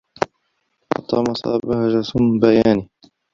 وَطَمَسَ 0.97 1.41
بَهْجَةَ 1.63 2.13
بَيَانِهِ 2.41 2.87